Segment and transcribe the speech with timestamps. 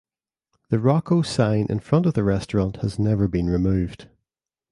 [0.69, 4.07] The Rocco sign in front of the restaurant has never been removed.